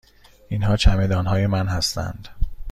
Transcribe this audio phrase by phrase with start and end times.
[0.49, 2.27] اینها چمدان های من هستند.